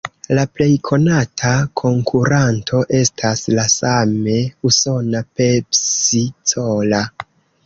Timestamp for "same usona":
3.75-5.23